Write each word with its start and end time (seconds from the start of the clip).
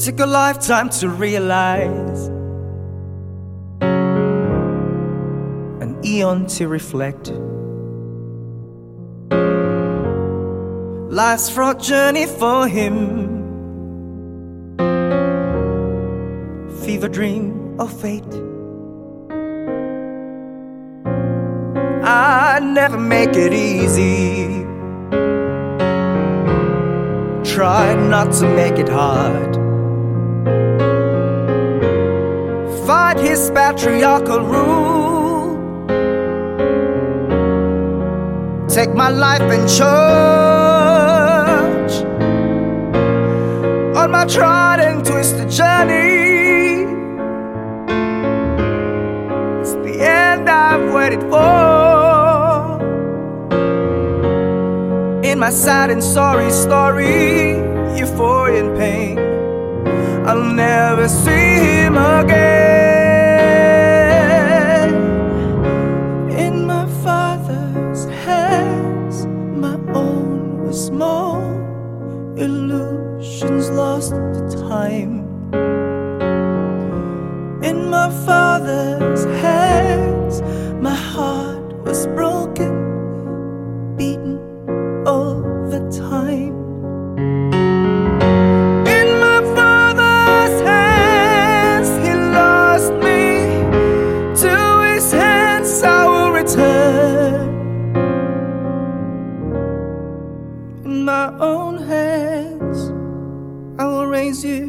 Took 0.00 0.20
a 0.20 0.24
lifetime 0.24 0.88
to 1.00 1.10
realize, 1.10 2.28
an 5.82 6.00
eon 6.02 6.46
to 6.46 6.68
reflect. 6.68 7.30
Life's 11.12 11.50
fraught 11.50 11.80
journey 11.80 12.24
for 12.24 12.66
him. 12.66 12.96
Fever 16.82 17.08
dream 17.08 17.78
of 17.78 17.92
fate. 18.00 18.24
I 22.02 22.58
never 22.62 22.96
make 22.96 23.36
it 23.36 23.52
easy. 23.52 24.64
Try 27.54 27.94
not 27.96 28.32
to 28.40 28.46
make 28.46 28.78
it 28.78 28.88
hard. 28.88 29.59
His 33.18 33.50
patriarchal 33.50 34.40
rule. 34.40 35.56
Take 38.68 38.94
my 38.94 39.10
life 39.10 39.42
and 39.42 39.68
charge 39.68 41.00
on 43.96 44.10
my 44.10 44.24
tried 44.26 44.80
and 44.80 45.04
twisted 45.04 45.50
journey. 45.50 46.86
It's 49.60 49.74
the 49.84 50.00
end 50.00 50.48
I've 50.48 50.92
waited 50.94 51.22
for. 51.22 52.78
In 55.24 55.38
my 55.38 55.50
sad 55.50 55.90
and 55.90 56.02
sorry 56.02 56.50
story, 56.50 57.58
euphoria 57.98 58.64
and 58.64 58.76
pain, 58.78 59.18
I'll 60.26 60.44
never 60.44 61.08
see 61.08 61.58
him 61.82 61.96
again. 61.96 62.79
Were 70.02 70.72
small, 70.72 71.40
illusions 72.36 73.70
lost 73.70 74.12
to 74.12 74.66
time. 74.68 75.20
In 77.62 77.90
my 77.90 78.10
father's 78.26 79.24
hands, 79.42 79.69
my 101.10 101.28
own 101.40 101.74
hands, 101.94 102.78
I 103.82 103.84
will 103.92 104.06
raise 104.06 104.44
you. 104.44 104.62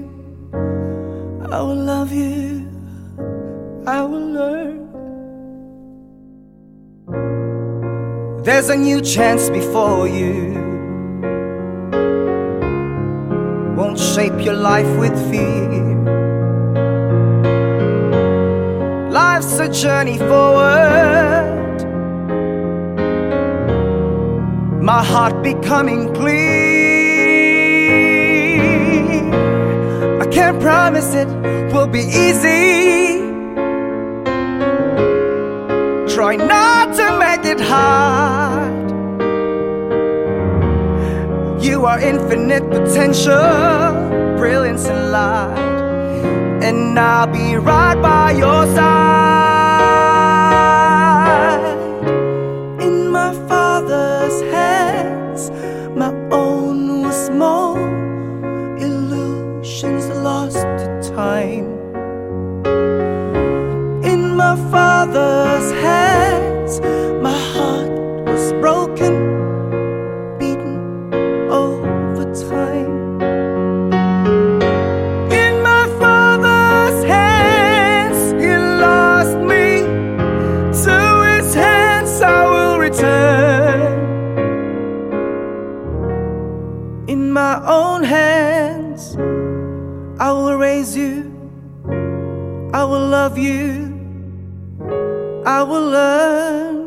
I 1.57 1.59
will 1.67 1.83
love 1.93 2.11
you. 2.11 2.67
I 3.97 3.99
will 4.09 4.27
learn. 4.39 4.77
There's 8.45 8.69
a 8.69 8.77
new 8.87 8.99
chance 9.15 9.43
before 9.59 10.07
you. 10.19 10.35
Won't 13.77 13.99
shape 14.13 14.37
your 14.47 14.59
life 14.71 14.91
with 15.03 15.15
fear. 15.29 15.69
Life's 19.19 19.59
a 19.67 19.69
journey 19.81 20.17
forward. 20.17 21.20
My 24.81 25.03
heart 25.03 25.43
becoming 25.43 26.11
clear. 26.15 26.71
I 30.19 30.25
can't 30.25 30.59
promise 30.59 31.13
it 31.13 31.27
will 31.71 31.85
be 31.85 31.99
easy. 31.99 33.21
Try 36.15 36.35
not 36.35 36.95
to 36.95 37.19
make 37.19 37.45
it 37.45 37.61
hard. 37.61 38.91
You 41.63 41.85
are 41.85 41.99
infinite 41.99 42.67
potential, 42.71 43.35
brilliance 44.35 44.87
and 44.87 45.11
light, 45.11 46.63
and 46.63 46.97
I'll 46.97 47.27
be 47.27 47.55
right 47.55 48.01
by 48.01 48.31
your 48.31 48.65
side. 48.75 48.90
My 87.51 87.67
own 87.67 88.01
hands, 88.01 89.17
I 90.21 90.31
will 90.31 90.55
raise 90.55 90.95
you. 90.95 91.13
I 92.73 92.85
will 92.85 93.07
love 93.07 93.37
you. 93.37 93.91
I 95.45 95.61
will 95.61 95.87
learn 95.99 96.77